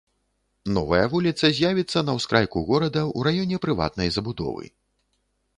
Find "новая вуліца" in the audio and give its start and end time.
0.77-1.51